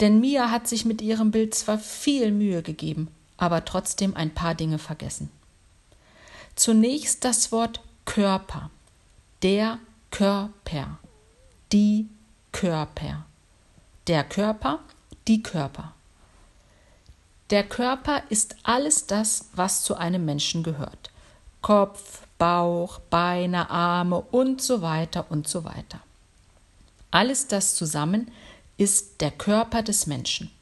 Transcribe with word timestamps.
Denn 0.00 0.18
Mia 0.18 0.50
hat 0.50 0.66
sich 0.66 0.86
mit 0.86 1.02
ihrem 1.02 1.30
Bild 1.30 1.54
zwar 1.54 1.78
viel 1.78 2.32
Mühe 2.32 2.62
gegeben, 2.62 3.08
aber 3.36 3.66
trotzdem 3.66 4.16
ein 4.16 4.32
paar 4.32 4.54
Dinge 4.54 4.78
vergessen. 4.78 5.30
Zunächst 6.56 7.22
das 7.26 7.52
Wort 7.52 7.82
Körper. 8.06 8.70
Der 9.42 9.78
Körper. 10.14 11.00
Die 11.72 12.06
Körper. 12.52 13.26
Der 14.06 14.22
Körper, 14.22 14.78
die 15.26 15.42
Körper. 15.42 15.92
Der 17.50 17.64
Körper 17.64 18.22
ist 18.28 18.54
alles 18.62 19.08
das, 19.08 19.48
was 19.54 19.82
zu 19.82 19.96
einem 19.96 20.24
Menschen 20.24 20.62
gehört. 20.62 21.10
Kopf, 21.62 22.28
Bauch, 22.38 23.00
Beine, 23.10 23.70
Arme 23.70 24.20
und 24.20 24.62
so 24.62 24.82
weiter 24.82 25.26
und 25.30 25.48
so 25.48 25.64
weiter. 25.64 25.98
Alles 27.10 27.48
das 27.48 27.74
zusammen 27.74 28.30
ist 28.76 29.20
der 29.20 29.32
Körper 29.32 29.82
des 29.82 30.06
Menschen. 30.06 30.52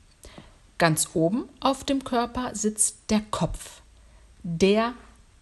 Ganz 0.79 1.11
oben 1.13 1.47
auf 1.61 1.85
dem 1.85 2.05
Körper 2.05 2.55
sitzt 2.55 3.11
der 3.11 3.21
Kopf. 3.31 3.83
Der 4.43 4.95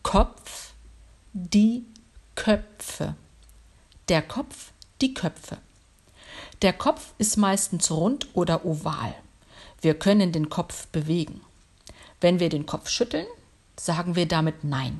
Kopf, 0.02 0.72
die 1.32 1.84
Köpfe. 2.34 3.14
Der 4.10 4.22
Kopf, 4.22 4.72
die 5.00 5.14
Köpfe. 5.14 5.58
Der 6.62 6.72
Kopf 6.72 7.14
ist 7.18 7.36
meistens 7.36 7.92
rund 7.92 8.26
oder 8.34 8.64
oval. 8.64 9.14
Wir 9.82 9.94
können 9.94 10.32
den 10.32 10.48
Kopf 10.48 10.88
bewegen. 10.88 11.42
Wenn 12.20 12.40
wir 12.40 12.48
den 12.48 12.66
Kopf 12.66 12.88
schütteln, 12.88 13.28
sagen 13.78 14.16
wir 14.16 14.26
damit 14.26 14.64
Nein. 14.64 14.98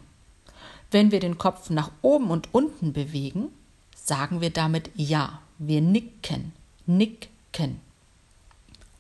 Wenn 0.93 1.11
wir 1.11 1.19
den 1.19 1.39
Kopf 1.39 1.71
nach 1.71 1.91
oben 2.03 2.31
und 2.31 2.55
unten 2.55 2.93
bewegen, 2.93 3.49
sagen 3.97 4.41
wir 4.41 4.51
damit 4.51 4.93
Ja. 4.95 5.43
Wir 5.59 5.81
nicken, 5.81 6.53
nicken. 6.87 7.81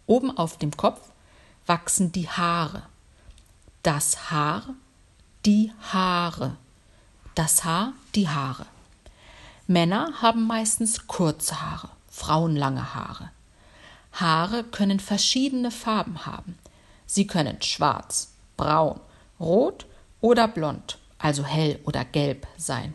Oben 0.08 0.36
auf 0.36 0.58
dem 0.58 0.76
Kopf 0.76 1.00
wachsen 1.66 2.10
die 2.10 2.28
Haare. 2.28 2.82
Das 3.84 4.32
Haar, 4.32 4.74
die 5.46 5.70
Haare. 5.92 6.56
Das 7.36 7.62
Haar, 7.62 7.92
die 8.16 8.28
Haare. 8.28 8.66
Männer 9.70 10.20
haben 10.20 10.48
meistens 10.48 11.06
kurze 11.06 11.60
Haare, 11.60 11.90
Frauen 12.10 12.56
lange 12.56 12.92
Haare. 12.92 13.30
Haare 14.12 14.64
können 14.64 14.98
verschiedene 14.98 15.70
Farben 15.70 16.26
haben. 16.26 16.58
Sie 17.06 17.28
können 17.28 17.62
schwarz, 17.62 18.32
braun, 18.56 18.98
rot 19.38 19.86
oder 20.20 20.48
blond, 20.48 20.98
also 21.18 21.44
hell 21.44 21.78
oder 21.84 22.04
gelb 22.04 22.48
sein. 22.56 22.94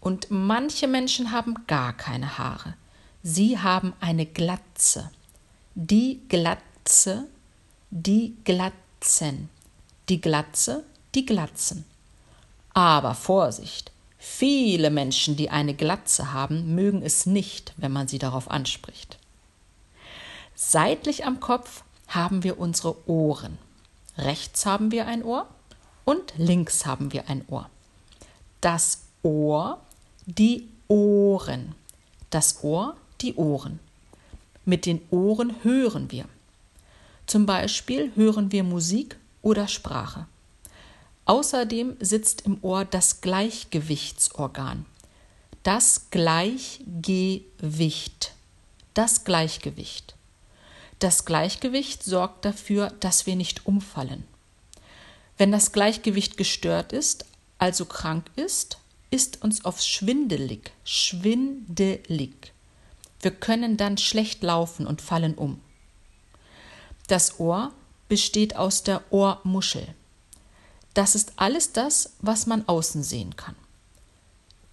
Und 0.00 0.32
manche 0.32 0.88
Menschen 0.88 1.30
haben 1.30 1.54
gar 1.68 1.92
keine 1.92 2.38
Haare. 2.38 2.74
Sie 3.22 3.60
haben 3.60 3.92
eine 4.00 4.26
Glatze. 4.26 5.12
Die 5.76 6.22
Glatze, 6.28 7.28
die 7.90 8.34
Glatzen. 8.42 9.48
Die 10.08 10.20
Glatze, 10.20 10.82
die 11.14 11.24
Glatzen. 11.24 11.84
Aber 12.74 13.14
Vorsicht! 13.14 13.92
Viele 14.22 14.90
Menschen, 14.90 15.34
die 15.34 15.48
eine 15.48 15.72
Glatze 15.72 16.34
haben, 16.34 16.74
mögen 16.74 17.02
es 17.02 17.24
nicht, 17.24 17.72
wenn 17.78 17.90
man 17.90 18.06
sie 18.06 18.18
darauf 18.18 18.50
anspricht. 18.50 19.18
Seitlich 20.54 21.24
am 21.24 21.40
Kopf 21.40 21.84
haben 22.06 22.44
wir 22.44 22.58
unsere 22.58 23.08
Ohren. 23.08 23.56
Rechts 24.18 24.66
haben 24.66 24.90
wir 24.90 25.06
ein 25.06 25.24
Ohr 25.24 25.48
und 26.04 26.34
links 26.36 26.84
haben 26.84 27.14
wir 27.14 27.30
ein 27.30 27.46
Ohr. 27.48 27.70
Das 28.60 29.04
Ohr, 29.22 29.80
die 30.26 30.68
Ohren. 30.86 31.74
Das 32.28 32.62
Ohr, 32.62 32.96
die 33.22 33.36
Ohren. 33.36 33.80
Mit 34.66 34.84
den 34.84 35.00
Ohren 35.10 35.54
hören 35.62 36.10
wir. 36.10 36.26
Zum 37.26 37.46
Beispiel 37.46 38.12
hören 38.16 38.52
wir 38.52 38.64
Musik 38.64 39.16
oder 39.40 39.66
Sprache. 39.66 40.26
Außerdem 41.30 41.96
sitzt 42.00 42.40
im 42.40 42.58
Ohr 42.62 42.84
das 42.84 43.20
Gleichgewichtsorgan. 43.20 44.84
Das 45.62 46.10
Gleichgewicht. 46.10 47.52
Das 48.94 49.22
Gleichgewicht. 49.22 50.16
Das 50.98 51.24
Gleichgewicht 51.24 52.02
sorgt 52.02 52.44
dafür, 52.44 52.92
dass 52.98 53.26
wir 53.26 53.36
nicht 53.36 53.64
umfallen. 53.64 54.24
Wenn 55.38 55.52
das 55.52 55.70
Gleichgewicht 55.70 56.36
gestört 56.36 56.92
ist, 56.92 57.24
also 57.58 57.84
krank 57.84 58.28
ist, 58.34 58.78
ist 59.12 59.44
uns 59.44 59.64
oft 59.64 59.86
schwindelig, 59.86 60.72
schwindelig. 60.82 62.52
Wir 63.20 63.30
können 63.30 63.76
dann 63.76 63.98
schlecht 63.98 64.42
laufen 64.42 64.84
und 64.84 65.00
fallen 65.00 65.36
um. 65.36 65.60
Das 67.06 67.38
Ohr 67.38 67.70
besteht 68.08 68.56
aus 68.56 68.82
der 68.82 69.04
Ohrmuschel. 69.12 69.94
Das 70.94 71.14
ist 71.14 71.32
alles 71.36 71.72
das, 71.72 72.14
was 72.20 72.46
man 72.46 72.66
außen 72.66 73.02
sehen 73.02 73.36
kann. 73.36 73.54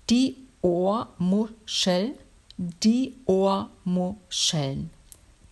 Die 0.09 0.35
Ohrmuschel, 0.61 2.17
die 2.57 3.15
Ohrmuscheln 3.25 4.89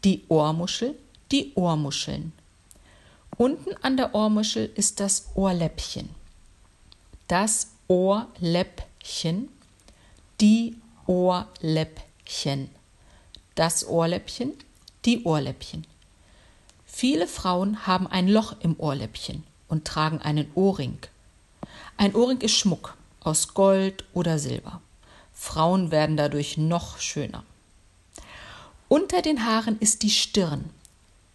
die 0.06 0.24
Ohrmuschel, 0.30 0.96
die 1.32 1.52
Ohrmuscheln. 1.56 2.32
Unten 3.38 3.76
an 3.82 3.98
der 3.98 4.14
Ohrmuschel 4.14 4.72
ist 4.76 5.00
das 5.00 5.26
Ohrläppchen. 5.34 6.10
Das 7.28 7.72
Ohrläppchen, 7.88 9.50
die 10.40 10.78
Ohrläppchen. 11.08 12.70
Das 13.56 13.88
Ohrläppchen, 13.88 14.54
die 15.06 15.24
Ohrläppchen. 15.24 15.88
Viele 16.86 17.28
Frauen 17.28 17.88
haben 17.88 18.06
ein 18.06 18.28
Loch 18.28 18.56
im 18.60 18.80
Ohrläppchen 18.80 19.44
und 19.68 19.86
tragen 19.86 20.20
einen 20.20 20.52
Ohrring. 20.56 20.98
Ein 21.98 22.16
Ohrring 22.16 22.42
ist 22.42 22.56
Schmuck 22.56 22.96
aus 23.22 23.54
Gold 23.54 24.04
oder 24.14 24.40
Silber. 24.40 24.82
Frauen 25.34 25.92
werden 25.92 26.18
dadurch 26.18 26.58
noch 26.58 27.00
schöner. 27.00 27.44
Unter 28.88 29.22
den 29.22 29.46
Haaren 29.46 29.80
ist 29.80 30.04
die 30.04 30.10
Stirn. 30.10 30.70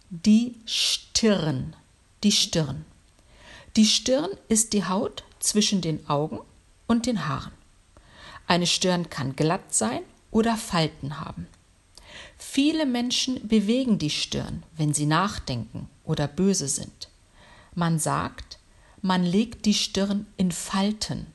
Die 0.09 0.55
Stirn. 0.65 1.75
Die 2.23 2.31
Stirn. 2.31 2.85
Die 3.75 3.85
Stirn 3.85 4.29
ist 4.47 4.73
die 4.73 4.85
Haut 4.85 5.23
zwischen 5.39 5.81
den 5.81 6.09
Augen 6.09 6.39
und 6.87 7.05
den 7.05 7.27
Haaren. 7.27 7.53
Eine 8.47 8.67
Stirn 8.67 9.09
kann 9.09 9.35
glatt 9.35 9.73
sein 9.73 10.01
oder 10.29 10.57
Falten 10.57 11.19
haben. 11.19 11.47
Viele 12.37 12.85
Menschen 12.85 13.47
bewegen 13.47 13.97
die 13.97 14.09
Stirn, 14.09 14.63
wenn 14.75 14.93
sie 14.93 15.05
nachdenken 15.05 15.87
oder 16.03 16.27
böse 16.27 16.67
sind. 16.67 17.10
Man 17.75 17.99
sagt, 17.99 18.59
man 19.01 19.23
legt 19.23 19.65
die 19.65 19.73
Stirn 19.73 20.27
in 20.37 20.51
Falten 20.51 21.27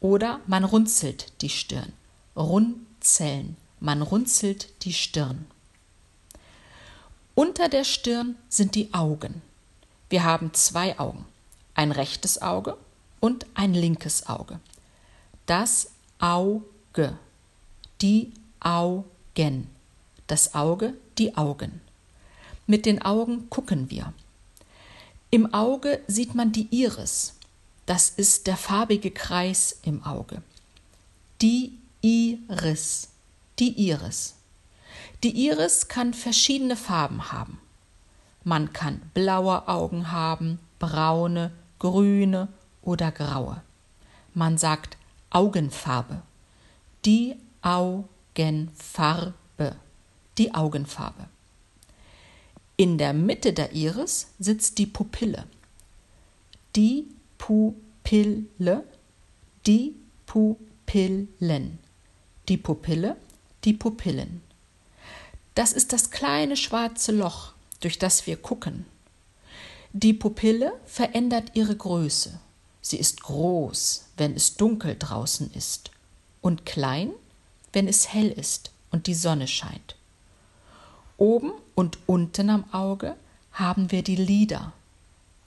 oder 0.00 0.40
man 0.46 0.64
runzelt 0.64 1.32
die 1.42 1.48
Stirn. 1.48 1.92
Runzeln 2.36 3.56
man 3.80 4.02
runzelt 4.02 4.68
die 4.84 4.92
Stirn. 4.92 5.46
Unter 7.34 7.68
der 7.68 7.84
Stirn 7.84 8.36
sind 8.48 8.74
die 8.74 8.92
Augen. 8.92 9.42
Wir 10.10 10.24
haben 10.24 10.52
zwei 10.54 10.98
Augen, 10.98 11.24
ein 11.74 11.92
rechtes 11.92 12.42
Auge 12.42 12.76
und 13.20 13.46
ein 13.54 13.74
linkes 13.74 14.26
Auge. 14.26 14.58
Das 15.46 15.90
Auge, 16.18 17.16
die 18.00 18.32
Augen, 18.60 19.68
das 20.26 20.54
Auge, 20.54 20.94
die 21.18 21.36
Augen. 21.36 21.80
Mit 22.66 22.86
den 22.86 23.00
Augen 23.02 23.48
gucken 23.50 23.90
wir. 23.90 24.12
Im 25.30 25.52
Auge 25.52 26.00
sieht 26.06 26.34
man 26.34 26.52
die 26.52 26.68
Iris. 26.70 27.34
Das 27.84 28.08
ist 28.08 28.46
der 28.46 28.56
farbige 28.56 29.10
Kreis 29.10 29.78
im 29.82 30.02
Auge. 30.02 30.40
Die 31.42 31.78
Iris. 32.00 33.08
Die 33.58 33.72
Iris. 33.88 34.36
Die 35.22 35.46
Iris 35.46 35.88
kann 35.88 36.14
verschiedene 36.14 36.76
Farben 36.76 37.30
haben. 37.30 37.60
Man 38.42 38.72
kann 38.72 39.02
blaue 39.12 39.68
Augen 39.68 40.12
haben, 40.12 40.58
braune, 40.78 41.50
grüne 41.78 42.48
oder 42.80 43.12
graue. 43.12 43.60
Man 44.32 44.56
sagt 44.56 44.96
Augenfarbe. 45.28 46.22
Die 47.04 47.36
Augenfarbe. 47.60 49.34
Die 50.38 50.54
Augenfarbe. 50.54 51.28
In 52.80 52.96
der 52.96 53.12
Mitte 53.12 53.52
der 53.52 53.72
Iris 53.72 54.28
sitzt 54.38 54.78
die 54.78 54.86
Pupille. 54.86 55.46
Die 56.76 57.08
Pupille, 57.36 58.84
die 59.66 59.96
Pupillen. 60.26 61.80
Die 62.48 62.56
Pupille, 62.56 63.16
die 63.64 63.72
Pupillen. 63.72 64.42
Das 65.56 65.72
ist 65.72 65.92
das 65.92 66.12
kleine 66.12 66.56
schwarze 66.56 67.10
Loch, 67.10 67.52
durch 67.80 67.98
das 67.98 68.28
wir 68.28 68.36
gucken. 68.36 68.86
Die 69.92 70.12
Pupille 70.12 70.72
verändert 70.86 71.50
ihre 71.54 71.74
Größe. 71.74 72.38
Sie 72.80 72.98
ist 72.98 73.24
groß, 73.24 74.04
wenn 74.16 74.36
es 74.36 74.54
dunkel 74.54 74.94
draußen 74.96 75.50
ist, 75.52 75.90
und 76.42 76.64
klein, 76.64 77.10
wenn 77.72 77.88
es 77.88 78.12
hell 78.14 78.30
ist 78.30 78.70
und 78.92 79.08
die 79.08 79.14
Sonne 79.14 79.48
scheint. 79.48 79.97
Oben 81.18 81.52
und 81.74 81.98
unten 82.06 82.48
am 82.48 82.64
Auge 82.72 83.16
haben 83.52 83.90
wir 83.90 84.02
die 84.02 84.16
Lider, 84.16 84.72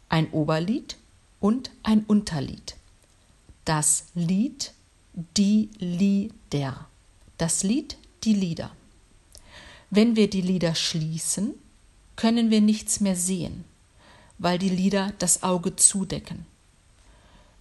ein 0.10 0.30
Oberlid 0.32 0.98
und 1.40 1.72
ein 1.82 2.04
Unterlid. 2.04 2.76
Das 3.66 4.06
Lied, 4.14 4.74
die 5.38 5.70
Lieder. 5.80 6.88
Das 7.38 7.64
Lied, 7.64 7.98
die 8.24 8.34
Lieder. 8.34 8.72
Wenn 9.90 10.16
wir 10.16 10.30
die 10.30 10.42
Lider 10.42 10.76
schließen, 10.76 11.54
können 12.16 12.50
wir 12.50 12.62
nichts 12.62 13.00
mehr 13.00 13.16
sehen, 13.16 13.64
weil 14.38 14.60
die 14.60 14.70
Lider 14.70 15.14
das 15.20 15.42
Auge 15.42 15.76
zudecken. 15.76 16.46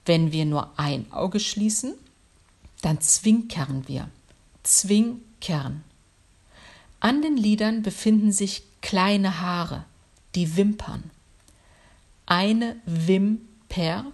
Wenn 0.04 0.32
wir 0.32 0.44
nur 0.46 0.78
ein 0.78 1.10
Auge 1.12 1.40
schließen, 1.40 1.94
dann 2.82 3.00
zwinkern 3.00 3.86
wir. 3.86 4.08
Zwinkern. 4.62 5.84
An 7.00 7.22
den 7.22 7.38
Lidern 7.38 7.82
befinden 7.82 8.30
sich 8.30 8.62
kleine 8.82 9.40
Haare, 9.40 9.84
die 10.34 10.56
Wimpern. 10.56 11.10
Eine 12.26 12.76
Wimper, 12.84 14.04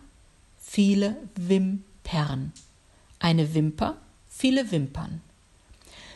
viele 0.56 1.16
Wimpern. 1.34 2.52
Eine 3.18 3.54
Wimper, 3.54 3.96
viele 4.28 4.70
Wimpern. 4.70 5.20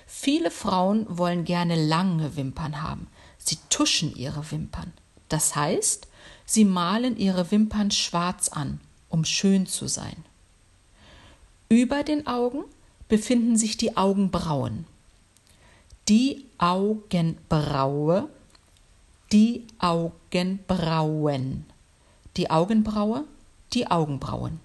Viele 0.06 0.52
Frauen 0.52 1.06
wollen 1.08 1.44
gerne 1.44 1.75
lange 1.75 2.37
Wimpern 2.37 2.82
haben. 2.82 3.08
Sie 3.38 3.58
tuschen 3.69 4.14
ihre 4.14 4.49
Wimpern. 4.52 4.93
Das 5.28 5.56
heißt, 5.56 6.06
sie 6.46 6.64
malen 6.64 7.16
ihre 7.16 7.50
Wimpern 7.50 7.90
schwarz 7.90 8.49
an, 8.49 8.81
um 9.08 9.25
schön 9.25 9.66
zu 9.66 9.88
sein. 9.88 10.25
Über 11.69 12.05
den 12.05 12.28
Augen 12.28 12.62
befinden 13.08 13.56
sich 13.56 13.76
die 13.76 13.96
Augenbrauen 13.96 14.87
die 16.11 16.45
Augenbraue, 16.59 18.29
die 19.31 19.65
Augenbrauen, 19.79 21.65
die 22.37 22.51
Augenbraue, 22.51 23.25
die 23.73 23.87
Augenbrauen. 23.87 24.59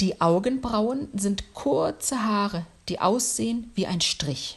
Die 0.00 0.18
Augenbrauen 0.18 1.08
sind 1.12 1.52
kurze 1.52 2.24
Haare, 2.24 2.64
die 2.88 2.98
aussehen 2.98 3.70
wie 3.74 3.86
ein 3.86 4.00
Strich. 4.00 4.56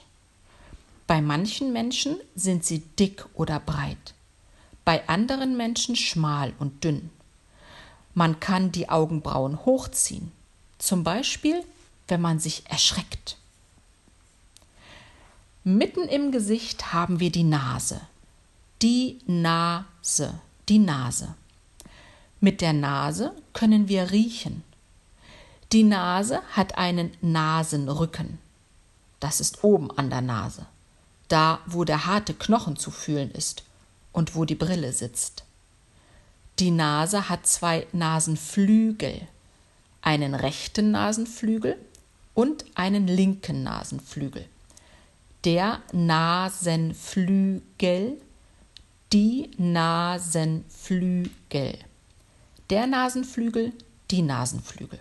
Bei 1.08 1.22
manchen 1.22 1.74
Menschen 1.74 2.16
sind 2.36 2.64
sie 2.64 2.80
dick 2.98 3.26
oder 3.34 3.60
breit, 3.60 4.14
bei 4.86 5.06
anderen 5.10 5.58
Menschen 5.58 5.98
schmal 5.98 6.54
und 6.60 6.86
dünn. 6.86 7.10
Man 8.14 8.40
kann 8.40 8.72
die 8.72 8.88
Augenbrauen 8.88 9.66
hochziehen, 9.66 10.32
zum 10.78 11.04
Beispiel 11.04 11.66
wenn 12.08 12.22
man 12.22 12.40
sich 12.40 12.64
erschreckt. 12.70 13.36
Mitten 15.66 16.08
im 16.08 16.32
Gesicht 16.32 16.94
haben 16.94 17.20
wir 17.20 17.34
die 17.34 17.44
Nase. 17.44 18.00
Die 18.82 19.20
Nase, 19.28 20.40
die 20.70 20.80
Nase. 20.80 21.36
Mit 22.40 22.62
der 22.62 22.72
Nase 22.72 23.34
können 23.52 23.90
wir 23.90 24.12
riechen. 24.12 24.64
Die 25.74 25.84
Nase 25.84 26.42
hat 26.54 26.78
einen 26.78 27.12
Nasenrücken. 27.22 28.40
Das 29.20 29.42
ist 29.42 29.62
oben 29.66 29.92
an 29.92 30.10
der 30.10 30.22
Nase, 30.22 30.66
da 31.28 31.60
wo 31.66 31.84
der 31.84 32.06
harte 32.06 32.34
Knochen 32.34 32.78
zu 32.78 32.90
fühlen 32.90 33.30
ist 33.32 33.64
und 34.14 34.36
wo 34.36 34.46
die 34.46 34.56
Brille 34.56 34.94
sitzt. 34.94 35.44
Die 36.60 36.72
Nase 36.72 37.28
hat 37.28 37.46
zwei 37.46 37.86
Nasenflügel, 37.92 39.28
einen 40.02 40.36
rechten 40.36 40.92
Nasenflügel 40.92 41.76
und 42.34 42.64
einen 42.76 43.08
linken 43.08 43.64
Nasenflügel 43.64 44.46
der 45.46 45.82
Nasenflügel, 45.92 47.62
die 49.14 49.50
Nasenflügel. 49.58 51.30
Der 52.70 52.88
Nasenflügel, 52.88 53.74
die 54.12 54.22
Nasenflügel. 54.22 55.00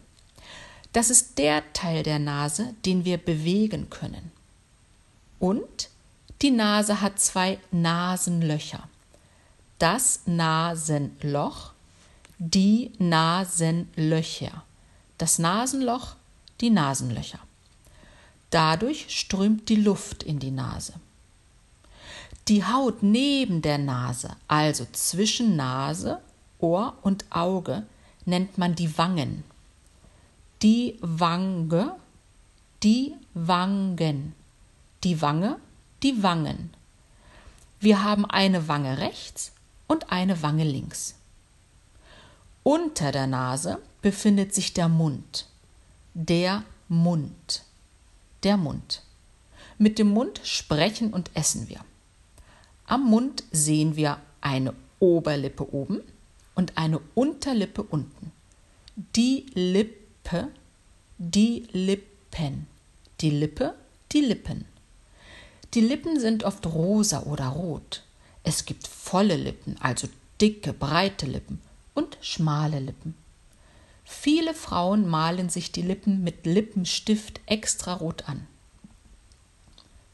Das 0.92 1.10
ist 1.10 1.36
der 1.38 1.62
Teil 1.72 2.02
der 2.02 2.18
Nase, 2.18 2.74
den 2.86 3.04
wir 3.04 3.18
bewegen 3.18 3.90
können. 3.90 4.32
Und 5.38 5.90
die 6.40 6.50
Nase 6.50 7.00
hat 7.00 7.20
zwei 7.20 7.58
Nasenlöcher. 7.70 8.88
Das 9.78 10.20
Nasenloch, 10.26 11.72
die 12.38 12.92
Nasenlöcher. 12.98 14.64
Das 15.18 15.38
Nasenloch, 15.38 16.14
die 16.60 16.70
Nasenlöcher. 16.70 17.40
Dadurch 18.50 19.06
strömt 19.08 19.68
die 19.68 19.76
Luft 19.76 20.22
in 20.22 20.38
die 20.38 20.50
Nase. 20.50 20.94
Die 22.48 22.64
Haut 22.64 23.02
neben 23.02 23.60
der 23.60 23.76
Nase, 23.76 24.34
also 24.46 24.86
zwischen 24.92 25.56
Nase, 25.56 26.18
Ohr 26.58 26.96
und 27.02 27.26
Auge, 27.30 27.84
nennt 28.24 28.56
man 28.56 28.74
die 28.74 28.96
Wangen. 28.96 29.44
Die 30.62 30.96
Wange, 31.02 31.94
die 32.82 33.14
Wangen, 33.34 34.34
die 35.04 35.20
Wange, 35.20 35.58
die 36.02 36.22
Wangen. 36.22 36.70
Wir 37.80 38.02
haben 38.02 38.24
eine 38.24 38.66
Wange 38.66 38.98
rechts 38.98 39.52
und 39.86 40.10
eine 40.10 40.42
Wange 40.42 40.64
links. 40.64 41.16
Unter 42.62 43.12
der 43.12 43.26
Nase 43.26 43.78
befindet 44.00 44.54
sich 44.54 44.72
der 44.72 44.88
Mund. 44.88 45.46
Der 46.14 46.64
Mund 46.88 47.62
der 48.42 48.56
Mund. 48.56 49.02
Mit 49.78 49.98
dem 49.98 50.08
Mund 50.08 50.40
sprechen 50.44 51.12
und 51.12 51.30
essen 51.34 51.68
wir. 51.68 51.80
Am 52.86 53.04
Mund 53.04 53.44
sehen 53.52 53.96
wir 53.96 54.18
eine 54.40 54.74
Oberlippe 54.98 55.72
oben 55.72 56.00
und 56.54 56.76
eine 56.76 57.00
Unterlippe 57.14 57.82
unten. 57.82 58.32
Die 59.14 59.46
Lippe, 59.54 60.48
die 61.18 61.68
Lippen, 61.72 62.66
die 63.20 63.30
Lippe, 63.30 63.74
die 64.12 64.20
Lippen. 64.20 64.64
Die 65.74 65.80
Lippen 65.80 66.18
sind 66.18 66.44
oft 66.44 66.66
rosa 66.66 67.22
oder 67.24 67.48
rot. 67.48 68.02
Es 68.42 68.64
gibt 68.64 68.88
volle 68.88 69.36
Lippen, 69.36 69.76
also 69.80 70.08
dicke, 70.40 70.72
breite 70.72 71.26
Lippen 71.26 71.60
und 71.94 72.16
schmale 72.20 72.80
Lippen. 72.80 73.14
Viele 74.10 74.54
Frauen 74.54 75.06
malen 75.06 75.50
sich 75.50 75.70
die 75.70 75.82
Lippen 75.82 76.24
mit 76.24 76.46
Lippenstift 76.46 77.42
extra 77.44 77.92
rot 77.92 78.26
an. 78.26 78.46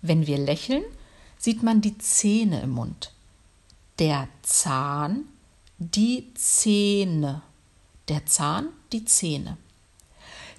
Wenn 0.03 0.27
wir 0.27 0.37
lächeln, 0.37 0.83
sieht 1.39 1.63
man 1.63 1.81
die 1.81 1.97
Zähne 1.99 2.61
im 2.63 2.71
Mund. 2.71 3.13
Der 4.01 4.27
Zahn, 4.43 5.27
die 5.79 6.35
Zähne. 6.35 7.43
Der 8.09 8.27
Zahn, 8.27 8.71
die 8.93 9.05
Zähne. 9.05 9.59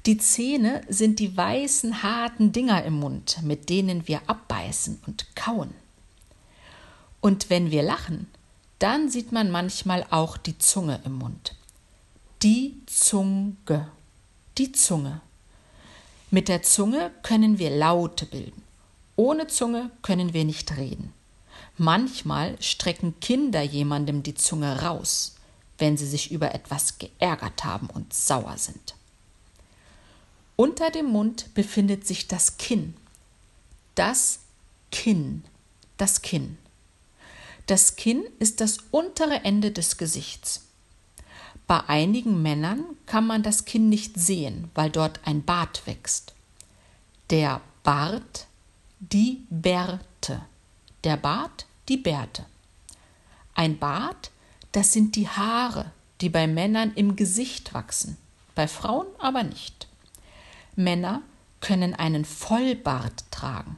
Die 0.06 0.18
Zähne 0.18 0.82
sind 0.88 1.20
die 1.20 1.36
weißen, 1.36 2.04
harten 2.04 2.54
Dinger 2.54 2.86
im 2.86 2.94
Mund, 2.94 3.40
mit 3.44 3.70
denen 3.70 4.08
wir 4.08 4.22
abbeißen 4.30 5.02
und 5.06 5.36
kauen. 5.36 5.74
Und 7.20 7.50
wenn 7.50 7.70
wir 7.70 7.84
lachen, 7.84 8.28
dann 8.80 9.10
sieht 9.10 9.34
man 9.34 9.52
manchmal 9.52 10.06
auch 10.10 10.38
die 10.38 10.58
Zunge 10.58 11.02
im 11.04 11.16
Mund. 11.16 11.54
Die 12.46 12.80
Zunge. 12.86 13.90
Die 14.60 14.72
Zunge. 14.72 15.20
Mit 16.30 16.48
der 16.48 16.62
Zunge 16.62 17.10
können 17.24 17.58
wir 17.58 17.72
Laute 17.72 18.28
bilden. 18.28 18.62
Ohne 19.16 19.48
Zunge 19.48 19.90
können 20.04 20.32
wir 20.32 20.46
nicht 20.46 20.78
reden. 20.78 21.12
Manchmal 21.80 22.62
strecken 22.62 23.20
Kinder 23.20 23.64
jemandem 23.64 24.22
die 24.22 24.36
Zunge 24.36 24.84
raus, 24.84 25.34
wenn 25.80 25.98
sie 25.98 26.06
sich 26.06 26.30
über 26.30 26.54
etwas 26.54 27.00
geärgert 27.00 27.64
haben 27.64 27.90
und 27.90 28.14
sauer 28.14 28.60
sind. 28.60 28.94
Unter 30.56 30.92
dem 30.92 31.08
Mund 31.08 31.52
befindet 31.56 32.06
sich 32.06 32.28
das 32.28 32.58
Kinn. 32.58 32.94
Das 33.96 34.42
Kinn. 34.92 35.44
Das 35.98 36.22
Kinn. 36.22 36.60
Das 37.66 37.96
Kinn 37.96 38.24
ist 38.38 38.62
das 38.62 38.78
untere 38.92 39.44
Ende 39.44 39.72
des 39.72 39.98
Gesichts. 39.98 40.65
Bei 41.68 41.82
einigen 41.88 42.42
Männern 42.42 42.84
kann 43.06 43.26
man 43.26 43.42
das 43.42 43.66
Kinn 43.66 43.90
nicht 43.90 44.20
sehen, 44.20 44.70
weil 44.76 44.90
dort 44.90 45.20
ein 45.26 45.44
Bart 45.44 45.88
wächst. 45.88 46.34
Der 47.32 47.62
Bart, 47.84 48.48
die 49.00 49.46
Bärte. 49.50 50.42
Der 51.04 51.18
Bart, 51.18 51.66
die 51.90 51.98
Bärte. 51.98 52.46
Ein 53.56 53.80
Bart, 53.80 54.32
das 54.74 54.94
sind 54.94 55.16
die 55.16 55.28
Haare, 55.28 55.92
die 56.22 56.30
bei 56.30 56.48
Männern 56.48 56.92
im 56.96 57.16
Gesicht 57.16 57.74
wachsen, 57.74 58.18
bei 58.54 58.68
Frauen 58.68 59.08
aber 59.20 59.44
nicht. 59.44 59.88
Männer 60.76 61.22
können 61.62 61.94
einen 61.94 62.26
Vollbart 62.26 63.24
tragen. 63.32 63.78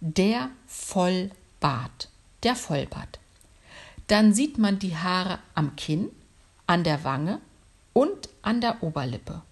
Der 0.00 0.50
Vollbart, 0.66 2.08
der 2.42 2.56
Vollbart. 2.56 3.18
Dann 4.08 4.34
sieht 4.34 4.58
man 4.58 4.78
die 4.78 4.96
Haare 4.96 5.38
am 5.54 5.76
Kinn, 5.76 6.10
an 6.66 6.84
der 6.84 7.04
Wange 7.04 7.40
und 7.92 8.28
an 8.42 8.60
der 8.60 8.82
Oberlippe. 8.82 9.42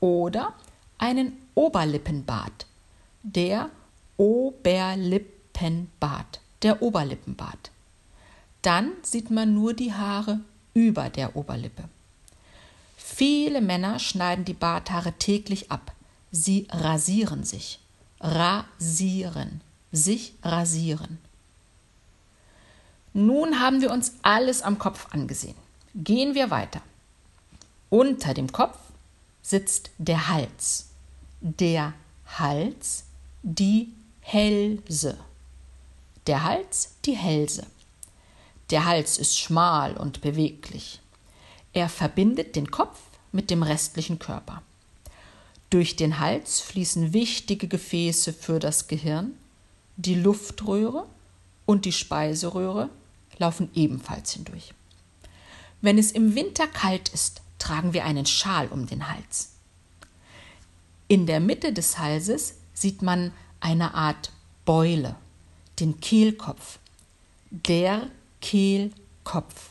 Oder 0.00 0.54
einen 0.98 1.32
Oberlippenbart, 1.54 2.66
der 3.22 3.70
Oberlippenbart, 4.16 6.40
der 6.62 6.82
Oberlippenbart. 6.82 7.70
Dann 8.62 8.92
sieht 9.02 9.30
man 9.30 9.54
nur 9.54 9.74
die 9.74 9.92
Haare 9.92 10.40
über 10.72 11.10
der 11.10 11.36
Oberlippe. 11.36 11.84
Viele 12.96 13.60
Männer 13.60 13.98
schneiden 13.98 14.44
die 14.44 14.54
Barthaare 14.54 15.12
täglich 15.12 15.70
ab. 15.70 15.92
Sie 16.32 16.66
rasieren 16.70 17.44
sich. 17.44 17.78
Rasieren. 18.20 19.60
Sich 19.92 20.34
rasieren. 20.42 21.18
Nun 23.12 23.60
haben 23.60 23.80
wir 23.80 23.92
uns 23.92 24.14
alles 24.22 24.62
am 24.62 24.78
Kopf 24.78 25.06
angesehen. 25.12 25.54
Gehen 25.94 26.34
wir 26.34 26.50
weiter. 26.50 26.82
Unter 27.88 28.34
dem 28.34 28.50
Kopf 28.50 28.76
sitzt 29.42 29.90
der 29.98 30.28
Hals. 30.28 30.88
Der 31.40 31.94
Hals, 32.26 33.04
die 33.44 33.92
Hälse. 34.20 35.16
Der 36.26 36.42
Hals, 36.42 36.94
die 37.04 37.16
Hälse. 37.16 37.64
Der 38.70 38.86
Hals 38.86 39.18
ist 39.18 39.38
schmal 39.38 39.96
und 39.96 40.20
beweglich. 40.20 41.00
Er 41.72 41.88
verbindet 41.88 42.56
den 42.56 42.72
Kopf 42.72 42.98
mit 43.30 43.50
dem 43.50 43.62
restlichen 43.62 44.18
Körper. 44.18 44.62
Durch 45.70 45.94
den 45.94 46.18
Hals 46.18 46.60
fließen 46.60 47.12
wichtige 47.12 47.68
Gefäße 47.68 48.32
für 48.32 48.58
das 48.58 48.88
Gehirn, 48.88 49.38
die 49.96 50.16
Luftröhre 50.16 51.06
und 51.66 51.84
die 51.84 51.92
Speiseröhre 51.92 52.88
laufen 53.38 53.70
ebenfalls 53.74 54.32
hindurch. 54.32 54.74
Wenn 55.80 55.98
es 55.98 56.12
im 56.12 56.34
Winter 56.34 56.66
kalt 56.66 57.08
ist, 57.10 57.42
tragen 57.58 57.92
wir 57.92 58.04
einen 58.04 58.26
Schal 58.26 58.68
um 58.68 58.86
den 58.86 59.08
Hals. 59.08 59.50
In 61.08 61.26
der 61.26 61.40
Mitte 61.40 61.72
des 61.72 61.98
Halses 61.98 62.54
sieht 62.72 63.02
man 63.02 63.32
eine 63.60 63.94
Art 63.94 64.32
Beule, 64.64 65.16
den 65.78 66.00
Kehlkopf. 66.00 66.78
Der 67.50 68.08
Kehlkopf. 68.40 69.70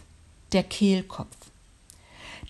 Der 0.51 0.63
Kehlkopf. 0.63 1.35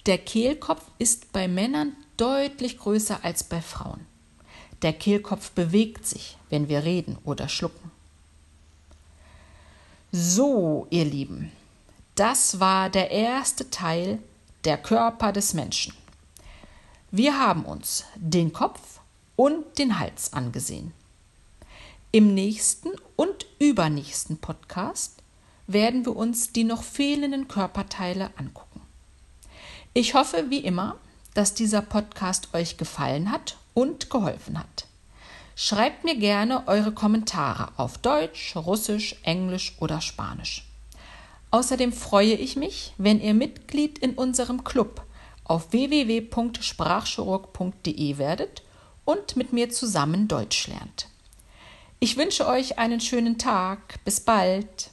Der 0.06 0.18
Kehlkopf 0.18 0.84
ist 1.00 1.32
bei 1.32 1.48
Männern 1.48 1.94
deutlich 2.18 2.78
größer 2.78 3.24
als 3.24 3.44
bei 3.44 3.62
Frauen. 3.62 4.06
Der 4.82 4.92
Kehlkopf 4.92 5.52
bewegt 5.52 6.06
sich, 6.06 6.38
wenn 6.50 6.68
wir 6.68 6.84
reden 6.84 7.18
oder 7.24 7.48
schlucken. 7.48 7.92
So, 10.12 10.88
ihr 10.90 11.06
Lieben, 11.06 11.52
das 12.16 12.60
war 12.60 12.90
der 12.90 13.12
erste 13.12 13.70
Teil 13.70 14.20
der 14.66 14.78
Körper 14.78 15.32
des 15.32 15.54
Menschen. 15.54 15.94
Wir 17.12 17.40
haben 17.40 17.66
uns 17.66 18.06
den 18.16 18.54
Kopf 18.54 19.00
und 19.36 19.78
den 19.78 20.00
Hals 20.00 20.34
angesehen. 20.34 20.94
Im 22.12 22.34
nächsten 22.34 22.90
und 23.16 23.48
übernächsten 23.60 24.38
Podcast 24.38 25.16
werden 25.66 26.06
wir 26.06 26.16
uns 26.16 26.52
die 26.52 26.64
noch 26.64 26.84
fehlenden 26.84 27.48
Körperteile 27.48 28.30
angucken. 28.38 28.82
Ich 29.94 30.14
hoffe, 30.14 30.46
wie 30.50 30.60
immer, 30.60 30.98
dass 31.34 31.56
dieser 31.56 31.82
Podcast 31.82 32.54
euch 32.54 32.78
gefallen 32.78 33.32
hat 33.32 33.58
und 33.74 34.12
geholfen 34.12 34.60
hat. 34.60 34.86
Schreibt 35.56 36.04
mir 36.04 36.16
gerne 36.16 36.68
eure 36.68 36.92
Kommentare 36.92 37.70
auf 37.78 37.98
Deutsch, 37.98 38.56
Russisch, 38.56 39.16
Englisch 39.24 39.76
oder 39.80 40.02
Spanisch. 40.02 40.66
Außerdem 41.54 41.94
freue 41.94 42.34
ich 42.34 42.56
mich, 42.56 42.94
wenn 42.98 43.22
ihr 43.22 43.36
Mitglied 43.36 44.00
in 44.00 44.16
unserem 44.16 44.64
Club 44.64 45.06
auf 45.44 45.72
www.sprachchirurg.de 45.72 48.18
werdet 48.18 48.64
und 49.06 49.36
mit 49.36 49.54
mir 49.54 49.70
zusammen 49.70 50.28
Deutsch 50.28 50.68
lernt. 50.68 51.10
Ich 52.00 52.18
wünsche 52.18 52.48
euch 52.48 52.80
einen 52.80 53.00
schönen 53.00 53.38
Tag. 53.38 54.04
Bis 54.04 54.20
bald. 54.20 54.90